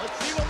[0.00, 0.49] Let's see what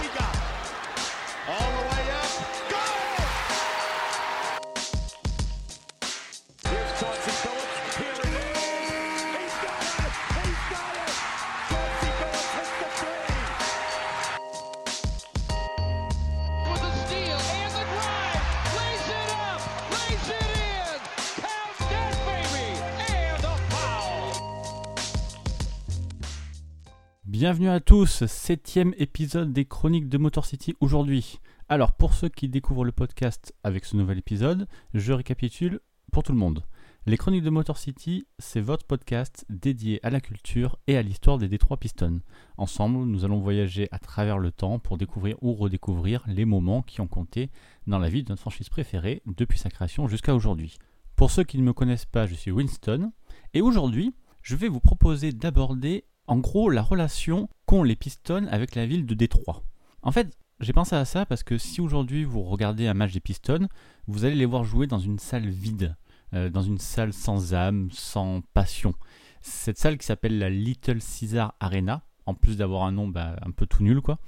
[27.51, 31.41] Bienvenue à tous, septième épisode des Chroniques de Motor City aujourd'hui.
[31.69, 35.81] Alors pour ceux qui découvrent le podcast avec ce nouvel épisode, je récapitule
[36.13, 36.63] pour tout le monde.
[37.07, 41.39] Les Chroniques de Motor City, c'est votre podcast dédié à la culture et à l'histoire
[41.39, 42.21] des Détroits Pistons.
[42.57, 47.01] Ensemble, nous allons voyager à travers le temps pour découvrir ou redécouvrir les moments qui
[47.01, 47.51] ont compté
[47.89, 50.79] dans la vie de notre franchise préférée depuis sa création jusqu'à aujourd'hui.
[51.17, 53.11] Pour ceux qui ne me connaissent pas, je suis Winston
[53.55, 58.77] et aujourd'hui, je vais vous proposer d'aborder en gros la relation qu'ont les Pistons avec
[58.77, 59.65] la ville de Détroit.
[60.03, 63.21] En fait, j'ai pensé à ça parce que si aujourd'hui vous regardez un match des
[63.21, 63.67] Pistons,
[64.07, 65.97] vous allez les voir jouer dans une salle vide,
[66.33, 68.95] euh, dans une salle sans âme, sans passion.
[69.41, 73.51] Cette salle qui s'appelle la Little Caesar Arena, en plus d'avoir un nom bah, un
[73.51, 74.21] peu tout nul quoi,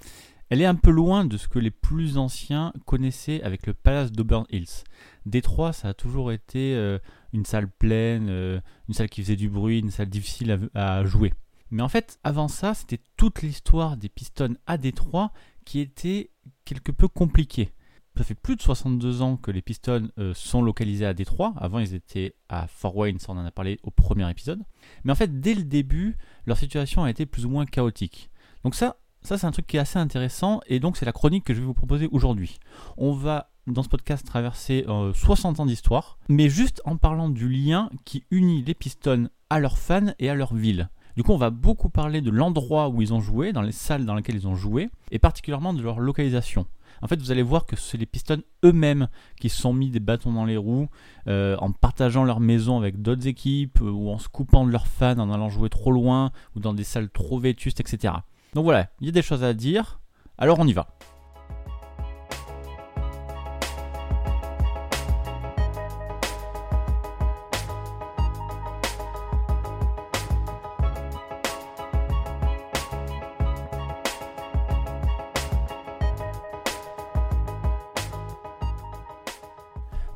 [0.50, 4.10] elle est un peu loin de ce que les plus anciens connaissaient avec le Palace
[4.10, 4.82] d'Auburn Hills.
[5.24, 6.98] Détroit, ça a toujours été euh,
[7.32, 11.04] une salle pleine, euh, une salle qui faisait du bruit, une salle difficile à, à
[11.04, 11.32] jouer.
[11.72, 15.32] Mais en fait, avant ça, c'était toute l'histoire des Pistons à Détroit
[15.64, 16.30] qui était
[16.66, 17.72] quelque peu compliquée.
[18.14, 21.54] Ça fait plus de 62 ans que les Pistons euh, sont localisés à Détroit.
[21.56, 24.60] Avant, ils étaient à Fort Wayne, ça on en a parlé au premier épisode.
[25.04, 28.30] Mais en fait, dès le début, leur situation a été plus ou moins chaotique.
[28.64, 31.44] Donc ça, ça c'est un truc qui est assez intéressant et donc c'est la chronique
[31.44, 32.58] que je vais vous proposer aujourd'hui.
[32.98, 37.48] On va dans ce podcast traverser euh, 60 ans d'histoire, mais juste en parlant du
[37.48, 40.90] lien qui unit les Pistons à leurs fans et à leur ville.
[41.16, 44.06] Du coup, on va beaucoup parler de l'endroit où ils ont joué, dans les salles
[44.06, 46.66] dans lesquelles ils ont joué, et particulièrement de leur localisation.
[47.02, 49.08] En fait, vous allez voir que c'est les Pistons eux-mêmes
[49.40, 50.88] qui se sont mis des bâtons dans les roues
[51.26, 54.86] euh, en partageant leur maison avec d'autres équipes euh, ou en se coupant de leurs
[54.86, 58.14] fans en allant jouer trop loin ou dans des salles trop vétustes, etc.
[58.54, 60.00] Donc voilà, il y a des choses à dire.
[60.38, 60.86] Alors on y va.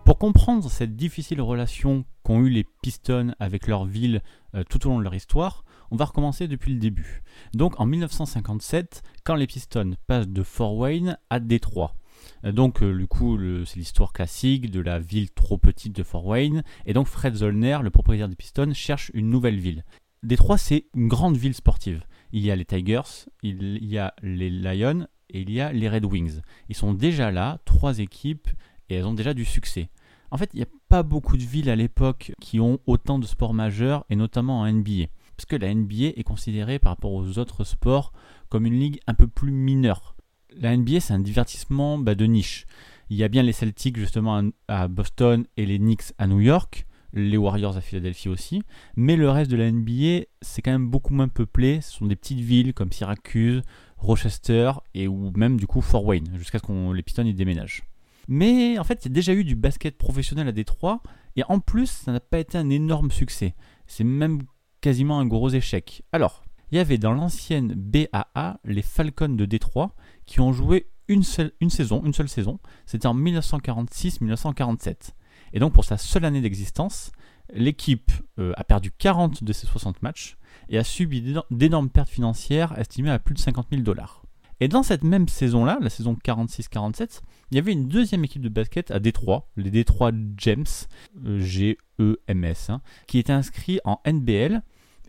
[0.06, 4.22] Pour comprendre cette difficile relation qu'ont eu les Pistons avec leur ville
[4.54, 7.24] euh, tout au long de leur histoire, on va recommencer depuis le début.
[7.54, 11.96] Donc en 1957, quand les Pistons passent de Fort Wayne à Détroit.
[12.44, 16.24] Euh, Donc euh, du coup, c'est l'histoire classique de la ville trop petite de Fort
[16.24, 16.62] Wayne.
[16.86, 19.84] Et donc Fred Zollner, le propriétaire des Pistons, cherche une nouvelle ville.
[20.22, 22.04] Détroit, c'est une grande ville sportive.
[22.30, 25.88] Il y a les Tigers, il y a les Lions et il y a les
[25.88, 26.42] Red Wings.
[26.68, 28.48] Ils sont déjà là, trois équipes,
[28.88, 29.88] et elles ont déjà du succès.
[30.30, 33.26] En fait, il n'y a pas beaucoup de villes à l'époque qui ont autant de
[33.26, 35.06] sports majeurs, et notamment en NBA.
[35.36, 38.12] Parce que la NBA est considérée par rapport aux autres sports
[38.48, 40.16] comme une ligue un peu plus mineure.
[40.58, 42.66] La NBA, c'est un divertissement bah, de niche.
[43.10, 46.86] Il y a bien les Celtics justement à Boston et les Knicks à New York,
[47.12, 48.62] les Warriors à Philadelphie aussi,
[48.96, 51.80] mais le reste de la NBA, c'est quand même beaucoup moins peuplé.
[51.82, 53.62] Ce sont des petites villes comme Syracuse,
[53.98, 57.84] Rochester et ou même du coup Fort Wayne, jusqu'à ce qu'on les Pistons y déménagent.
[58.28, 61.02] Mais en fait, il y a déjà eu du basket professionnel à Détroit,
[61.36, 63.54] et en plus, ça n'a pas été un énorme succès.
[63.86, 64.42] C'est même
[64.80, 66.02] quasiment un gros échec.
[66.12, 69.94] Alors, il y avait dans l'ancienne BAA les Falcons de Détroit
[70.24, 72.58] qui ont joué une seule, une saison, une seule saison.
[72.86, 75.10] C'était en 1946-1947.
[75.52, 77.12] Et donc, pour sa seule année d'existence,
[77.52, 80.36] l'équipe euh, a perdu 40 de ses 60 matchs
[80.68, 84.22] et a subi d'éno- d'énormes pertes financières estimées à plus de 50 000 dollars.
[84.60, 87.20] Et dans cette même saison-là, la saison 46-47,
[87.50, 90.86] il y avait une deuxième équipe de basket à Détroit, les Détroit Gems,
[91.24, 94.62] euh, G-E-M-S, hein, qui était inscrit en NBL.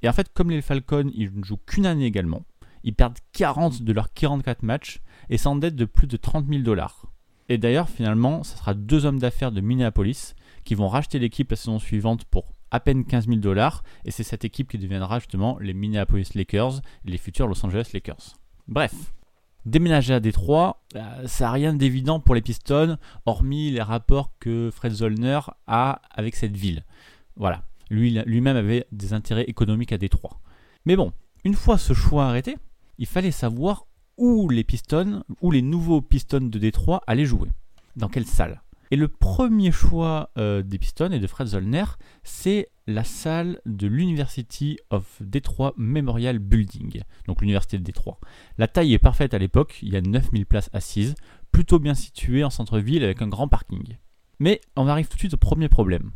[0.04, 2.44] Et en fait, comme les Falcons, ils ne jouent qu'une année également,
[2.84, 7.08] ils perdent 40 de leurs 44 matchs et s'endettent de plus de 30 000 dollars.
[7.50, 11.58] Et d'ailleurs, finalement, ce sera deux hommes d'affaires de Minneapolis qui vont racheter l'équipe la
[11.58, 13.84] saison suivante pour à peine 15 000 dollars.
[14.06, 18.38] Et c'est cette équipe qui deviendra justement les Minneapolis Lakers, les futurs Los Angeles Lakers.
[18.68, 18.94] Bref,
[19.68, 24.72] déménager à Détroit, euh, ça n'a rien d'évident pour les Pistons, hormis les rapports que
[24.74, 26.84] Fred Zollner a avec cette ville.
[27.36, 30.40] Voilà, lui lui-même avait des intérêts économiques à Détroit.
[30.86, 31.12] Mais bon,
[31.44, 32.58] une fois ce choix arrêté,
[32.98, 33.86] il fallait savoir
[34.18, 37.50] où les Pistons, où les nouveaux Pistons de Détroit allaient jouer.
[37.96, 38.62] Dans quelle salle?
[38.92, 41.84] Et le premier choix euh, des Pistons et de Fred Zollner,
[42.24, 48.20] c'est la salle de l'University of Detroit Memorial Building, donc l'université de Détroit.
[48.58, 51.16] La taille est parfaite à l'époque, il y a 9000 places assises,
[51.52, 53.98] plutôt bien située en centre-ville avec un grand parking.
[54.40, 56.12] Mais on arrive tout de suite au premier problème.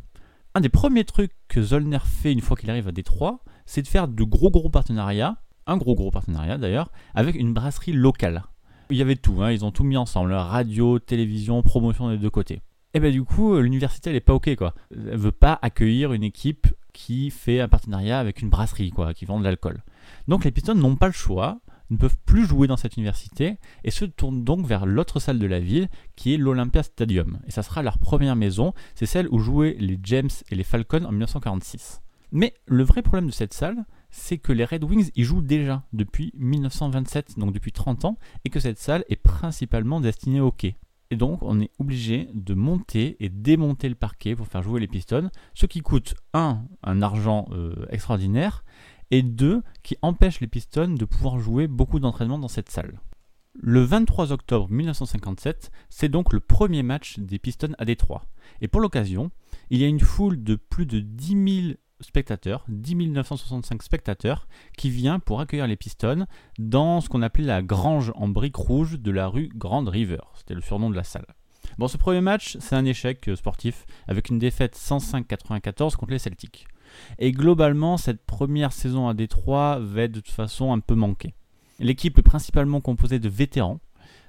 [0.54, 3.88] Un des premiers trucs que Zollner fait une fois qu'il arrive à Détroit, c'est de
[3.88, 8.44] faire de gros gros partenariats, un gros gros partenariat d'ailleurs, avec une brasserie locale.
[8.90, 12.30] Il y avait tout, hein, ils ont tout mis ensemble, radio, télévision, promotion des deux
[12.30, 12.60] côtés.
[12.94, 14.74] Et ben du coup, l'université elle est pas ok quoi.
[14.90, 19.24] Elle veut pas accueillir une équipe qui fait un partenariat avec une brasserie quoi, qui
[19.24, 19.82] vend de l'alcool.
[20.28, 23.90] Donc les Pistons n'ont pas le choix, ne peuvent plus jouer dans cette université et
[23.90, 27.38] se tournent donc vers l'autre salle de la ville qui est l'Olympia Stadium.
[27.46, 31.04] Et ça sera leur première maison, c'est celle où jouaient les James et les Falcons
[31.04, 32.02] en 1946.
[32.32, 35.82] Mais le vrai problème de cette salle, c'est que les Red Wings y jouent déjà
[35.92, 40.76] depuis 1927, donc depuis 30 ans, et que cette salle est principalement destinée au hockey.
[41.10, 44.86] Et donc, on est obligé de monter et démonter le parquet pour faire jouer les
[44.86, 48.64] Pistons, ce qui coûte un, un argent euh, extraordinaire,
[49.10, 53.00] et deux, qui empêche les Pistons de pouvoir jouer beaucoup d'entraînement dans cette salle.
[53.54, 58.24] Le 23 octobre 1957, c'est donc le premier match des Pistons à Détroit.
[58.62, 59.30] Et pour l'occasion,
[59.68, 64.46] il y a une foule de plus de 10 000 spectateurs, 10 965 spectateurs,
[64.76, 66.26] qui vient pour accueillir les Pistons
[66.58, 70.20] dans ce qu'on appelait la grange en briques rouges de la rue Grand River.
[70.34, 71.26] C'était le surnom de la salle.
[71.78, 76.18] Bon, ce premier match, c'est un échec euh, sportif, avec une défaite 105-94 contre les
[76.18, 76.66] Celtics.
[77.18, 81.34] Et globalement, cette première saison à Détroit va être de toute façon un peu manquée.
[81.78, 83.80] L'équipe est principalement composée de vétérans,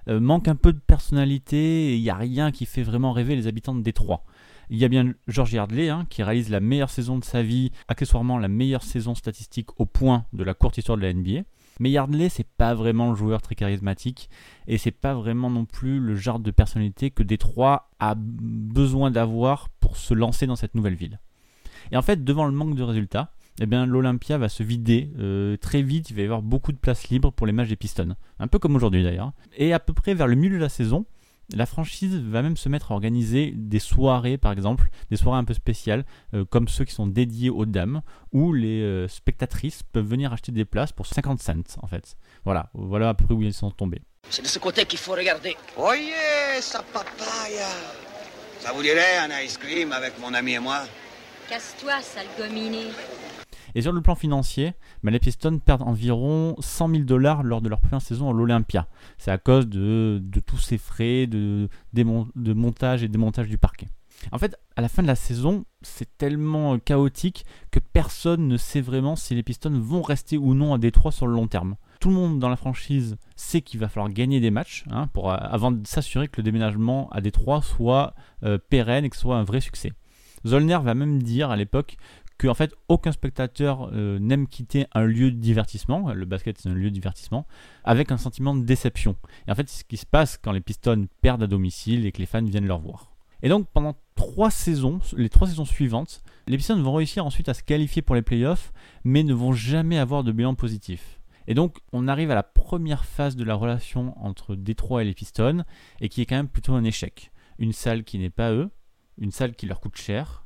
[0.07, 3.47] euh, manque un peu de personnalité, il n'y a rien qui fait vraiment rêver les
[3.47, 4.23] habitants de Détroit.
[4.69, 7.71] Il y a bien George Yardley hein, qui réalise la meilleure saison de sa vie,
[7.87, 11.43] accessoirement la meilleure saison statistique au point de la courte histoire de la NBA.
[11.79, 14.29] Mais Yardley, c'est pas vraiment le joueur très charismatique
[14.67, 19.69] et c'est pas vraiment non plus le genre de personnalité que Détroit a besoin d'avoir
[19.79, 21.19] pour se lancer dans cette nouvelle ville.
[21.91, 25.57] Et en fait, devant le manque de résultats, eh bien l'Olympia va se vider euh,
[25.57, 26.09] très vite.
[26.09, 28.59] Il va y avoir beaucoup de places libres pour les matchs des Pistons, un peu
[28.59, 29.33] comme aujourd'hui d'ailleurs.
[29.57, 31.05] Et à peu près vers le milieu de la saison,
[31.53, 35.43] la franchise va même se mettre à organiser des soirées, par exemple, des soirées un
[35.43, 38.01] peu spéciales, euh, comme ceux qui sont dédiés aux dames,
[38.31, 42.15] où les euh, spectatrices peuvent venir acheter des places pour 50 cents, en fait.
[42.45, 44.01] Voilà, voilà à peu près où ils sont tombés.
[44.29, 45.55] C'est de ce côté qu'il faut regarder.
[45.75, 46.13] Voyez
[46.61, 47.67] sa papaya.
[48.59, 50.83] Ça vous dirait un ice cream avec mon ami et moi?
[51.49, 52.85] Casse-toi, sale gominé.
[53.75, 54.73] Et sur le plan financier,
[55.03, 58.87] bah, les Pistons perdent environ 100 000 dollars lors de leur première saison à l'Olympia.
[59.17, 61.69] C'est à cause de, tous ces frais de,
[62.53, 63.87] montage et démontage du parquet.
[64.31, 68.79] En fait, à la fin de la saison, c'est tellement chaotique que personne ne sait
[68.79, 71.75] vraiment si les Pistons vont rester ou non à Détroit sur le long terme.
[71.99, 75.31] Tout le monde dans la franchise sait qu'il va falloir gagner des matchs hein, pour,
[75.31, 79.37] avant de s'assurer que le déménagement à Détroit soit euh, pérenne et que ce soit
[79.37, 79.93] un vrai succès.
[80.45, 81.97] Zollner va même dire à l'époque
[82.37, 86.69] que en fait aucun spectateur euh, n'aime quitter un lieu de divertissement, le basket c'est
[86.69, 87.45] un lieu de divertissement,
[87.83, 89.15] avec un sentiment de déception.
[89.47, 92.11] Et en fait c'est ce qui se passe quand les Pistons perdent à domicile et
[92.11, 93.13] que les fans viennent leur voir.
[93.41, 97.53] Et donc pendant trois saisons, les trois saisons suivantes, les Pistons vont réussir ensuite à
[97.53, 98.71] se qualifier pour les playoffs,
[99.03, 101.19] mais ne vont jamais avoir de bilan positif.
[101.47, 105.13] Et donc on arrive à la première phase de la relation entre Détroit et les
[105.13, 105.63] Pistons,
[105.99, 107.31] et qui est quand même plutôt un échec.
[107.59, 108.69] Une salle qui n'est pas eux,
[109.17, 110.42] une salle qui leur coûte cher,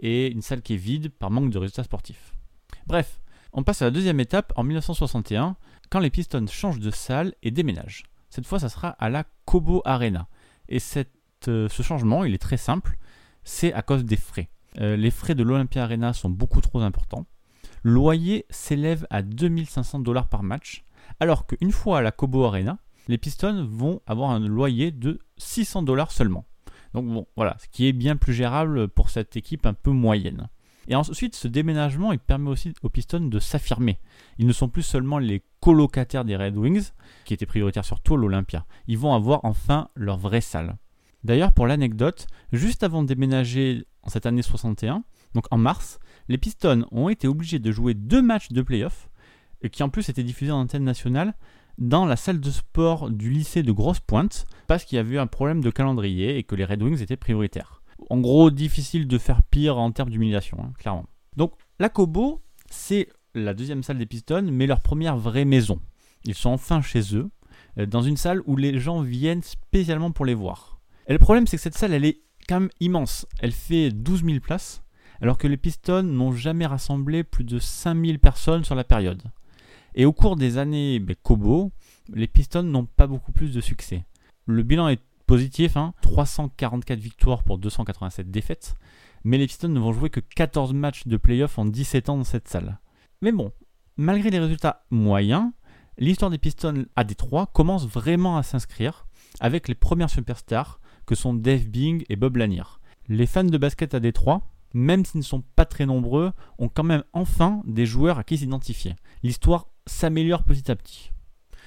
[0.00, 2.34] et une salle qui est vide par manque de résultats sportifs.
[2.86, 3.20] Bref,
[3.52, 5.56] on passe à la deuxième étape en 1961,
[5.90, 8.04] quand les Pistons changent de salle et déménagent.
[8.28, 10.28] Cette fois, ça sera à la Cobo Arena.
[10.68, 10.78] Et
[11.48, 12.96] euh, ce changement, il est très simple,
[13.44, 14.50] c'est à cause des frais.
[14.80, 17.26] Euh, les frais de l'Olympia Arena sont beaucoup trop importants.
[17.82, 20.84] Le loyer s'élève à 2500 dollars par match,
[21.18, 25.82] alors qu'une fois à la Cobo Arena, les Pistons vont avoir un loyer de 600
[25.82, 26.44] dollars seulement.
[26.94, 30.48] Donc bon, voilà, ce qui est bien plus gérable pour cette équipe un peu moyenne.
[30.88, 33.98] Et ensuite, ce déménagement, permet aussi aux Pistons de s'affirmer.
[34.38, 36.90] Ils ne sont plus seulement les colocataires des Red Wings,
[37.24, 38.66] qui étaient prioritaires surtout à l'Olympia.
[38.88, 40.76] Ils vont avoir enfin leur vraie salle.
[41.22, 45.04] D'ailleurs, pour l'anecdote, juste avant de déménager en cette année 61,
[45.34, 49.10] donc en mars, les Pistons ont été obligés de jouer deux matchs de playoff,
[49.70, 51.34] qui en plus étaient diffusés en antenne nationale,
[51.80, 55.18] dans la salle de sport du lycée de Grosse Pointe parce qu'il y avait eu
[55.18, 57.82] un problème de calendrier et que les Red Wings étaient prioritaires.
[58.10, 61.06] En gros, difficile de faire pire en termes d'humiliation, hein, clairement.
[61.36, 65.80] Donc, la Cobo, c'est la deuxième salle des Pistons, mais leur première vraie maison.
[66.24, 67.30] Ils sont enfin chez eux,
[67.78, 70.80] euh, dans une salle où les gens viennent spécialement pour les voir.
[71.06, 73.26] Et le problème, c'est que cette salle, elle est quand même immense.
[73.40, 74.82] Elle fait 12 000 places,
[75.20, 79.22] alors que les Pistons n'ont jamais rassemblé plus de 5000 personnes sur la période.
[79.94, 81.72] Et au cours des années ben, Kobo,
[82.12, 84.04] les Pistons n'ont pas beaucoup plus de succès.
[84.46, 88.74] Le bilan est positif, hein, 344 victoires pour 287 défaites,
[89.24, 92.24] mais les Pistons ne vont jouer que 14 matchs de playoff en 17 ans dans
[92.24, 92.80] cette salle.
[93.22, 93.52] Mais bon,
[93.96, 95.50] malgré les résultats moyens,
[95.98, 99.06] l'histoire des Pistons à Détroit commence vraiment à s'inscrire
[99.38, 102.62] avec les premières superstars que sont Dave Bing et Bob Lanier.
[103.08, 104.42] Les fans de basket à Détroit,
[104.74, 108.38] même s'ils ne sont pas très nombreux, ont quand même enfin des joueurs à qui
[108.38, 108.94] s'identifier.
[109.22, 111.10] L'histoire s'améliore petit à petit.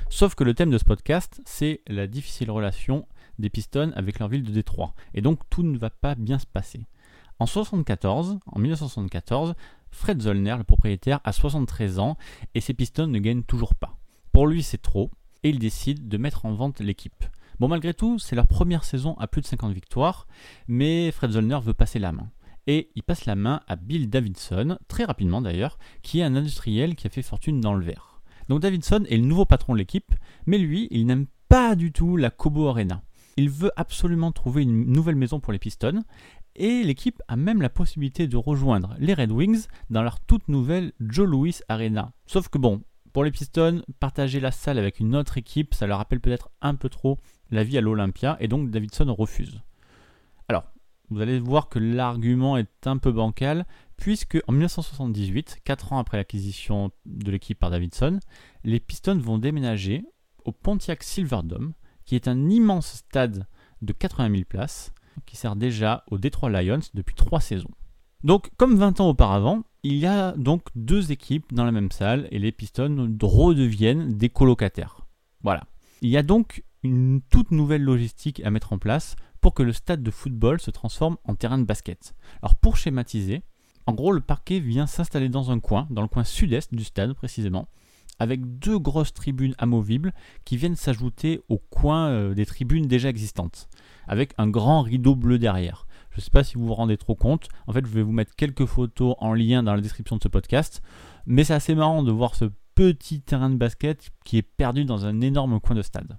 [0.09, 3.05] Sauf que le thème de ce podcast, c'est la difficile relation
[3.37, 4.93] des Pistons avec leur ville de Détroit.
[5.13, 6.87] Et donc tout ne va pas bien se passer.
[7.39, 9.55] En 74, en 1974,
[9.91, 12.17] Fred Zollner, le propriétaire, a 73 ans
[12.55, 13.97] et ses Pistons ne gagnent toujours pas.
[14.31, 15.11] Pour lui, c'est trop
[15.43, 17.25] et il décide de mettre en vente l'équipe.
[17.59, 20.27] Bon, malgré tout, c'est leur première saison à plus de 50 victoires,
[20.67, 22.29] mais Fred Zollner veut passer la main.
[22.65, 26.95] Et il passe la main à Bill Davidson, très rapidement d'ailleurs, qui est un industriel
[26.95, 28.12] qui a fait fortune dans le verre.
[28.49, 30.13] Donc Davidson est le nouveau patron de l'équipe,
[30.45, 33.03] mais lui, il n'aime pas du tout la Cobo Arena.
[33.37, 36.03] Il veut absolument trouver une nouvelle maison pour les Pistons,
[36.55, 40.93] et l'équipe a même la possibilité de rejoindre les Red Wings dans leur toute nouvelle
[40.99, 42.11] Joe Louis Arena.
[42.27, 45.97] Sauf que bon, pour les Pistons, partager la salle avec une autre équipe, ça leur
[45.97, 47.17] rappelle peut-être un peu trop
[47.49, 49.61] la vie à l'Olympia, et donc Davidson refuse.
[50.47, 50.65] Alors,
[51.09, 53.65] vous allez voir que l'argument est un peu bancal,
[53.97, 58.19] puisque en 1978, 4 ans après l'acquisition de l'équipe par Davidson,
[58.63, 60.03] les Pistons vont déménager
[60.45, 61.73] au Pontiac Silverdome,
[62.05, 63.47] qui est un immense stade
[63.81, 64.93] de 80 000 places,
[65.25, 67.71] qui sert déjà aux Detroit Lions depuis 3 saisons.
[68.23, 72.27] Donc, comme 20 ans auparavant, il y a donc deux équipes dans la même salle
[72.31, 75.05] et les Pistons redeviennent des colocataires.
[75.41, 75.65] Voilà.
[76.01, 79.73] Il y a donc une toute nouvelle logistique à mettre en place pour que le
[79.73, 82.13] stade de football se transforme en terrain de basket.
[82.41, 83.43] Alors pour schématiser,
[83.85, 87.13] en gros le parquet vient s'installer dans un coin, dans le coin sud-est du stade
[87.13, 87.67] précisément,
[88.19, 90.13] avec deux grosses tribunes amovibles
[90.45, 93.69] qui viennent s'ajouter au coin euh, des tribunes déjà existantes,
[94.07, 95.87] avec un grand rideau bleu derrière.
[96.11, 98.11] Je ne sais pas si vous vous rendez trop compte, en fait je vais vous
[98.11, 100.81] mettre quelques photos en lien dans la description de ce podcast,
[101.25, 105.05] mais c'est assez marrant de voir ce petit terrain de basket qui est perdu dans
[105.05, 106.17] un énorme coin de stade.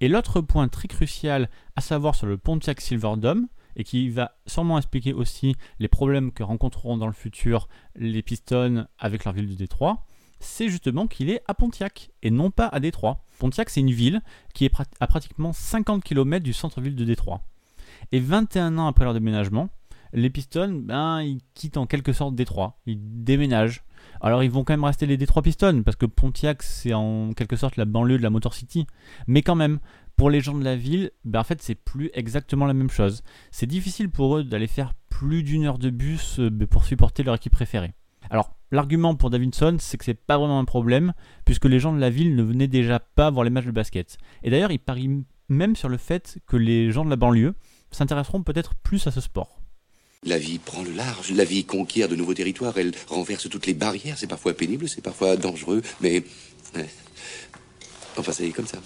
[0.00, 4.78] Et l'autre point très crucial à savoir sur le Pontiac Silverdome, et qui va sûrement
[4.78, 9.54] expliquer aussi les problèmes que rencontreront dans le futur les Pistons avec leur ville de
[9.54, 10.06] Détroit,
[10.40, 13.24] c'est justement qu'il est à Pontiac et non pas à Détroit.
[13.38, 14.22] Pontiac, c'est une ville
[14.54, 17.42] qui est à pratiquement 50 km du centre-ville de Détroit.
[18.12, 19.68] Et 21 ans après leur déménagement,
[20.12, 22.78] les Pistons, ben, ils quittent en quelque sorte Détroit.
[22.86, 23.82] Ils déménagent.
[24.20, 27.56] Alors ils vont quand même rester les Détroit Pistons, parce que Pontiac, c'est en quelque
[27.56, 28.86] sorte la banlieue de la Motor City.
[29.26, 29.78] Mais quand même,
[30.16, 33.22] pour les gens de la ville, ben, en fait, c'est plus exactement la même chose.
[33.50, 37.34] C'est difficile pour eux d'aller faire plus d'une heure de bus euh, pour supporter leur
[37.34, 37.94] équipe préférée.
[38.30, 41.12] Alors, l'argument pour Davidson, c'est que c'est pas vraiment un problème,
[41.44, 44.18] puisque les gens de la ville ne venaient déjà pas voir les matchs de basket.
[44.42, 47.54] Et d'ailleurs, il parie même sur le fait que les gens de la banlieue
[47.90, 49.60] s'intéresseront peut-être plus à ce sport.
[50.24, 53.74] La vie prend le large, la vie conquiert de nouveaux territoires, elle renverse toutes les
[53.74, 56.24] barrières, c'est parfois pénible, c'est parfois dangereux, mais...
[56.74, 56.88] ouais.
[58.16, 58.78] Enfin, c'est comme ça.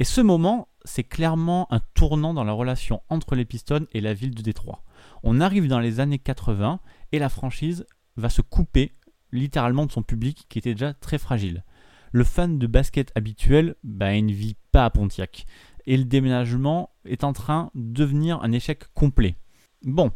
[0.00, 4.14] Et ce moment, c'est clairement un tournant dans la relation entre les Pistons et la
[4.14, 4.82] ville de Détroit.
[5.22, 6.80] On arrive dans les années 80
[7.12, 7.84] et la franchise
[8.16, 8.92] va se couper
[9.30, 11.64] littéralement de son public qui était déjà très fragile.
[12.12, 15.44] Le fan de basket habituel, bah, il ne vit pas à Pontiac.
[15.84, 19.36] Et le déménagement est en train de devenir un échec complet.
[19.82, 20.12] Bon,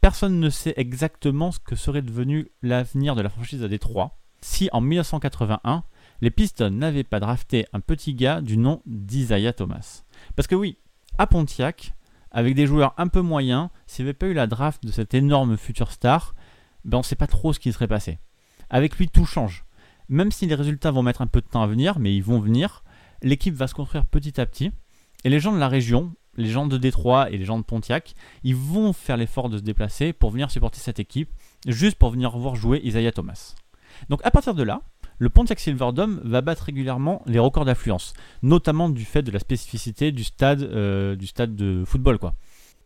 [0.00, 4.68] personne ne sait exactement ce que serait devenu l'avenir de la franchise à Détroit si
[4.72, 5.84] en 1981,
[6.20, 10.04] les Pistons n'avaient pas drafté un petit gars du nom d'Isaiah Thomas.
[10.36, 10.78] Parce que oui,
[11.18, 11.94] à Pontiac,
[12.30, 15.14] avec des joueurs un peu moyens, s'il n'y avait pas eu la draft de cette
[15.14, 16.34] énorme future star,
[16.84, 18.18] ben on ne sait pas trop ce qui serait passé.
[18.70, 19.64] Avec lui, tout change.
[20.08, 22.40] Même si les résultats vont mettre un peu de temps à venir, mais ils vont
[22.40, 22.84] venir,
[23.22, 24.72] l'équipe va se construire petit à petit.
[25.24, 28.14] Et les gens de la région, les gens de Détroit et les gens de Pontiac,
[28.42, 31.30] ils vont faire l'effort de se déplacer pour venir supporter cette équipe,
[31.66, 33.54] juste pour venir voir jouer Isaiah Thomas.
[34.08, 34.82] Donc à partir de là,
[35.18, 40.12] le Pontiac Silverdome va battre régulièrement les records d'affluence, notamment du fait de la spécificité
[40.12, 42.18] du stade, euh, de football.
[42.18, 42.34] quoi.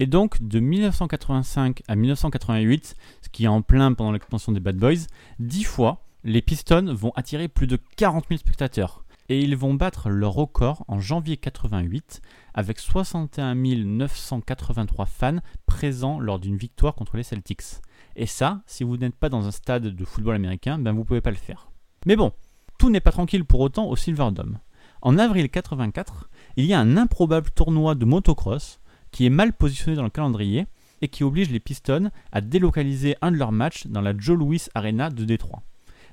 [0.00, 4.76] Et donc de 1985 à 1988, ce qui est en plein pendant l'expansion des Bad
[4.76, 5.06] Boys,
[5.40, 10.08] 10 fois, les Pistons vont attirer plus de 40 000 spectateurs et ils vont battre
[10.08, 12.22] leur record en janvier 88
[12.54, 17.82] avec 61 983 fans présents lors d'une victoire contre les Celtics.
[18.16, 21.20] Et ça, si vous n'êtes pas dans un stade de football américain, ben vous pouvez
[21.20, 21.67] pas le faire.
[22.06, 22.32] Mais bon,
[22.78, 24.58] tout n'est pas tranquille pour autant au Silverdome.
[25.02, 29.96] En avril 84, il y a un improbable tournoi de motocross qui est mal positionné
[29.96, 30.66] dans le calendrier
[31.00, 34.62] et qui oblige les Pistons à délocaliser un de leurs matchs dans la Joe Louis
[34.74, 35.62] Arena de Détroit.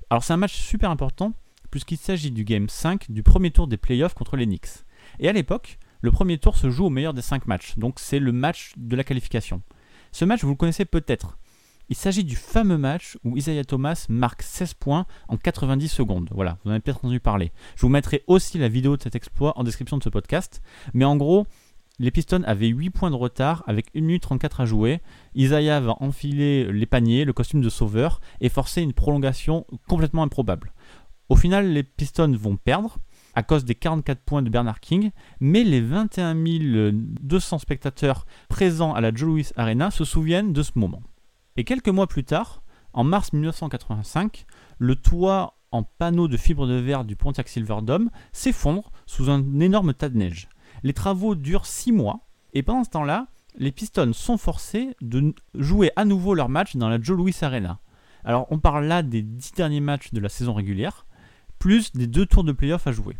[0.09, 1.33] Alors c'est un match super important
[1.71, 4.85] puisqu'il s'agit du Game 5 du premier tour des playoffs contre les Knicks.
[5.19, 8.19] Et à l'époque, Le premier tour se joue au meilleur des 5 matchs, donc c'est
[8.19, 9.63] le match de la qualification.
[10.11, 11.39] Ce match, vous le connaissez peut-être.
[11.87, 16.29] Il s'agit du fameux match où Isaiah Thomas marque 16 points en 90 secondes.
[16.33, 17.51] Voilà, vous en avez peut-être entendu parler.
[17.75, 20.63] Je vous mettrai aussi la vidéo de cet exploit en description de ce podcast.
[20.95, 21.45] Mais en gros,
[21.99, 24.99] les Pistons avaient 8 points de retard avec 1 minute 34 à jouer.
[25.35, 30.73] Isaiah va enfiler les paniers, le costume de sauveur et forcer une prolongation complètement improbable.
[31.29, 32.97] Au final, les Pistons vont perdre
[33.35, 39.01] à cause des 44 points de Bernard King, mais les 21 200 spectateurs présents à
[39.01, 41.03] la Joe Louis Arena se souviennent de ce moment.
[41.57, 44.45] Et quelques mois plus tard, en mars 1985,
[44.77, 49.93] le toit en panneaux de fibre de verre du Pontiac Silverdome s'effondre sous un énorme
[49.93, 50.49] tas de neige.
[50.83, 55.91] Les travaux durent 6 mois, et pendant ce temps-là, les Pistons sont forcés de jouer
[55.95, 57.79] à nouveau leur match dans la Joe Louis Arena.
[58.25, 61.05] Alors on parle là des 10 derniers matchs de la saison régulière,
[61.57, 63.17] plus des deux tours de playoff à jouer.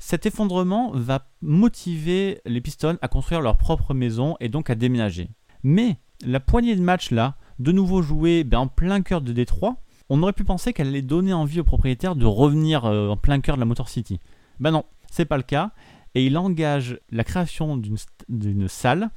[0.00, 5.30] Cet effondrement va motiver les Pistons à construire leur propre maison et donc à déménager.
[5.62, 9.76] Mais la poignée de matchs là, de nouveau jouée ben, en plein cœur de Détroit,
[10.08, 13.40] on aurait pu penser qu'elle allait donner envie aux propriétaires de revenir euh, en plein
[13.40, 14.18] cœur de la Motor City.
[14.58, 15.70] Ben non, c'est pas le cas.
[16.14, 19.10] Et il engage la création d'une salle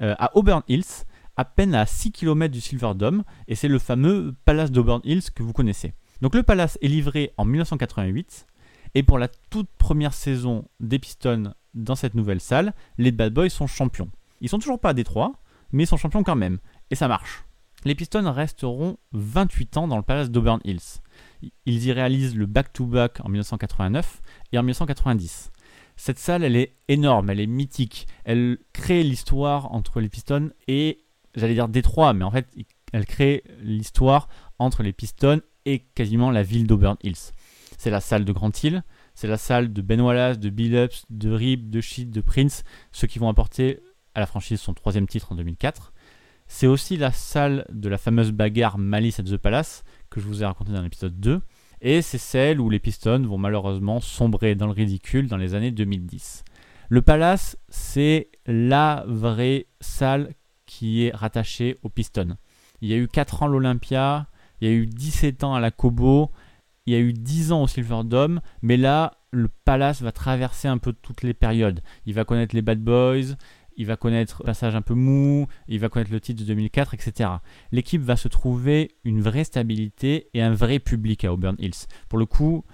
[0.00, 1.04] euh, à Auburn Hills,
[1.36, 5.42] à peine à 6 km du Silverdome, et c'est le fameux Palace d'Auburn Hills que
[5.42, 5.92] vous connaissez.
[6.22, 8.46] Donc le Palace est livré en 1988,
[8.94, 13.50] et pour la toute première saison des Pistons dans cette nouvelle salle, les Bad Boys
[13.50, 14.08] sont champions.
[14.40, 15.32] Ils sont toujours pas à Détroit,
[15.72, 16.58] mais ils sont champions quand même,
[16.90, 17.44] et ça marche.
[17.84, 21.00] Les Pistons resteront 28 ans dans le Palace d'Auburn Hills.
[21.64, 24.20] Ils y réalisent le back-to-back en 1989
[24.52, 25.52] et en 1990.
[25.96, 28.08] Cette salle, elle est énorme, elle est mythique.
[28.24, 31.04] Elle crée l'histoire entre les Pistons et,
[31.36, 32.48] j'allais dire Détroit, mais en fait,
[32.92, 37.32] elle crée l'histoire entre les Pistons et quasiment la ville d'Auburn Hills.
[37.76, 38.82] C'est la salle de Grant Hill,
[39.14, 42.64] c'est la salle de Ben Wallace, de Bill Ups, de Rip, de Sheet, de Prince,
[42.90, 43.80] ceux qui vont apporter
[44.14, 45.92] à la franchise son troisième titre en 2004.
[46.48, 50.42] C'est aussi la salle de la fameuse bagarre Malice at the Palace que je vous
[50.42, 51.40] ai raconté dans l'épisode 2.
[51.80, 55.70] Et c'est celle où les Pistons vont malheureusement sombrer dans le ridicule dans les années
[55.70, 56.44] 2010.
[56.88, 60.34] Le Palace, c'est la vraie salle
[60.66, 62.36] qui est rattachée aux Pistons.
[62.80, 64.26] Il y a eu 4 ans à l'Olympia,
[64.60, 66.32] il y a eu 17 ans à la Cobo,
[66.86, 70.78] il y a eu 10 ans au Silverdome, mais là, le Palace va traverser un
[70.78, 71.82] peu toutes les périodes.
[72.06, 73.36] Il va connaître les Bad Boys,
[73.78, 76.94] il va connaître un passage un peu mou, il va connaître le titre de 2004,
[76.94, 77.30] etc.
[77.72, 81.86] L'équipe va se trouver une vraie stabilité et un vrai public à Auburn Hills.
[82.08, 82.64] Pour le coup,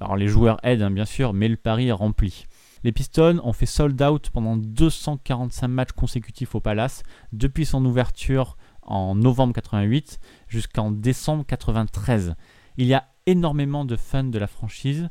[0.00, 2.44] alors les joueurs aident hein, bien sûr, mais le pari est rempli.
[2.82, 8.56] Les Pistons ont fait sold out pendant 245 matchs consécutifs au Palace depuis son ouverture
[8.82, 10.18] en novembre 88
[10.48, 12.34] jusqu'en décembre 93.
[12.76, 15.08] Il y a énormément de fans de la franchise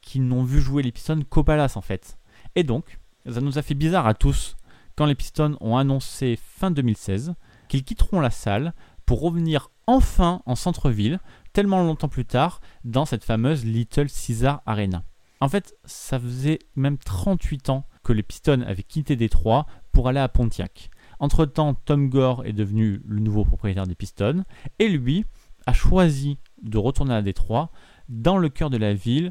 [0.00, 2.18] qui n'ont vu jouer les Pistons qu'au Palace en fait.
[2.56, 2.98] Et donc,
[3.30, 4.56] ça nous a fait bizarre à tous
[4.98, 7.34] quand les Pistons ont annoncé fin 2016
[7.68, 8.74] qu'ils quitteront la salle
[9.06, 11.20] pour revenir enfin en centre-ville,
[11.52, 15.04] tellement longtemps plus tard, dans cette fameuse Little Caesar Arena.
[15.40, 20.18] En fait, ça faisait même 38 ans que les Pistons avaient quitté Détroit pour aller
[20.18, 20.90] à Pontiac.
[21.20, 24.42] Entre-temps, Tom Gore est devenu le nouveau propriétaire des Pistons,
[24.80, 25.24] et lui
[25.66, 27.70] a choisi de retourner à Détroit,
[28.08, 29.30] dans le cœur de la ville,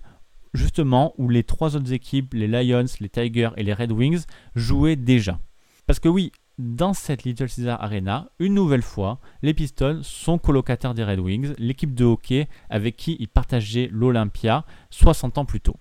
[0.54, 4.24] justement où les trois autres équipes, les Lions, les Tigers et les Red Wings,
[4.56, 5.42] jouaient déjà.
[5.88, 10.94] Parce que oui, dans cette Little Caesar Arena, une nouvelle fois, les Pistons sont colocataires
[10.94, 15.78] des Red Wings, l'équipe de hockey avec qui ils partageaient l'Olympia 60 ans plus tôt.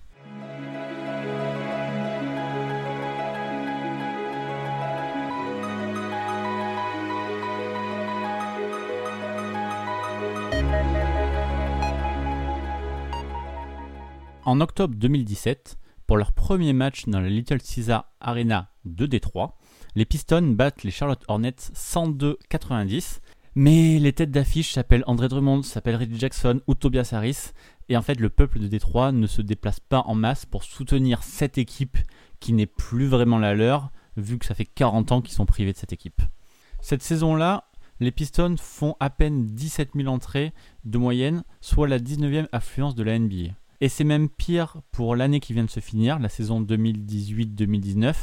[14.44, 19.55] En octobre 2017, pour leur premier match dans la Little Caesar Arena de Détroit,
[19.96, 23.20] les Pistons battent les Charlotte Hornets 102-90.
[23.54, 27.52] Mais les têtes d'affiche s'appellent André Drummond, s'appellent Reggie Jackson ou Tobias Harris.
[27.88, 31.22] Et en fait, le peuple de Détroit ne se déplace pas en masse pour soutenir
[31.22, 31.96] cette équipe
[32.40, 35.72] qui n'est plus vraiment la leur, vu que ça fait 40 ans qu'ils sont privés
[35.72, 36.20] de cette équipe.
[36.82, 40.52] Cette saison-là, les Pistons font à peine 17 000 entrées
[40.84, 43.54] de moyenne, soit la 19e affluence de la NBA.
[43.80, 48.14] Et c'est même pire pour l'année qui vient de se finir, la saison 2018-2019,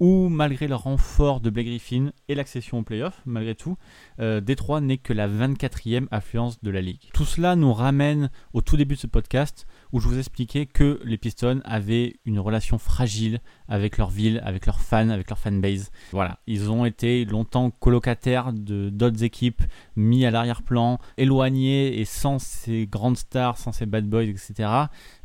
[0.00, 3.76] où malgré le renfort de Blake Griffin et l'accession au playoff, malgré tout,
[4.20, 7.10] euh, Détroit n'est que la 24e affluence de la ligue.
[7.12, 11.00] Tout cela nous ramène au tout début de ce podcast, où je vous expliquais que
[11.04, 15.90] les Pistons avaient une relation fragile avec leur ville, avec leurs fans, avec leur fanbase.
[16.12, 19.62] Voilà, ils ont été longtemps colocataires de d'autres équipes,
[19.96, 24.68] mis à l'arrière-plan, éloignés et sans ces grandes stars, sans ces bad boys, etc.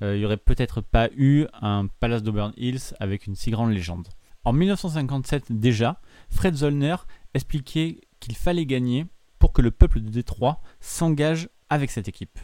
[0.02, 3.72] Euh, il n'y aurait peut-être pas eu un Palace d'Auburn Hills avec une si grande
[3.72, 4.08] légende.
[4.44, 6.00] En 1957 déjà,
[6.30, 6.96] Fred Zollner
[7.34, 9.06] expliquait qu'il fallait gagner
[9.40, 12.40] pour que le peuple de Détroit s'engage avec cette équipe.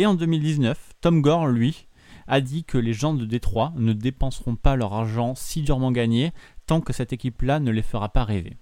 [0.00, 1.86] Et en 2019, Tom Gore, lui,
[2.26, 6.32] a dit que les gens de Détroit ne dépenseront pas leur argent si durement gagné
[6.64, 8.56] tant que cette équipe-là ne les fera pas rêver.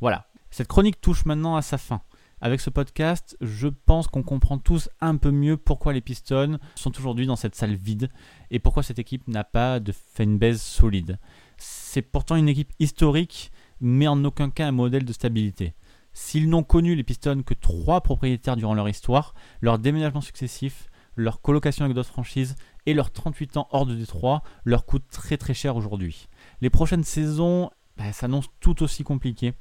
[0.00, 2.02] Voilà, cette chronique touche maintenant à sa fin.
[2.40, 6.96] Avec ce podcast, je pense qu'on comprend tous un peu mieux pourquoi les Pistons sont
[6.96, 8.08] aujourd'hui dans cette salle vide
[8.52, 11.18] et pourquoi cette équipe n'a pas de fanbase solide.
[11.56, 15.74] C'est pourtant une équipe historique, mais en aucun cas un modèle de stabilité.
[16.14, 21.40] S'ils n'ont connu les Pistons que trois propriétaires durant leur histoire, leurs déménagements successifs, leur
[21.40, 25.54] colocation avec d'autres franchises et leurs 38 ans hors de Détroit leur coûtent très très
[25.54, 26.28] cher aujourd'hui.
[26.60, 29.54] Les prochaines saisons bah, s'annoncent tout aussi compliquées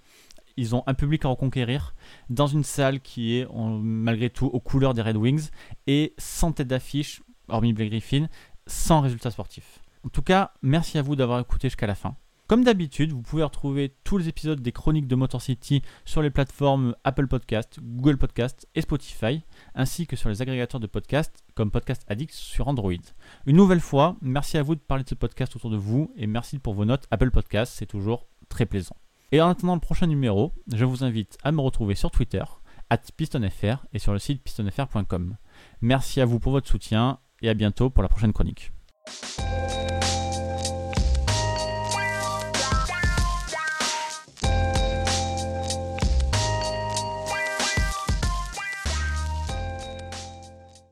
[0.57, 1.95] ils ont un public à reconquérir
[2.29, 5.49] dans une salle qui est malgré tout aux couleurs des Red Wings
[5.87, 8.27] et sans tête d'affiche, hormis Blake Griffin,
[8.67, 9.79] sans résultat sportif.
[10.05, 12.15] En tout cas, merci à vous d'avoir écouté jusqu'à la fin.
[12.53, 16.29] Comme d'habitude, vous pouvez retrouver tous les épisodes des chroniques de Motor City sur les
[16.29, 19.41] plateformes Apple Podcast, Google Podcast et Spotify,
[19.73, 22.93] ainsi que sur les agrégateurs de podcasts comme Podcast Addict sur Android.
[23.47, 26.27] Une nouvelle fois, merci à vous de parler de ce podcast autour de vous et
[26.27, 28.97] merci pour vos notes Apple Podcast, c'est toujours très plaisant.
[29.31, 32.43] Et en attendant le prochain numéro, je vous invite à me retrouver sur Twitter,
[32.91, 35.37] at pistonfr et sur le site pistonfr.com.
[35.81, 38.71] Merci à vous pour votre soutien et à bientôt pour la prochaine chronique.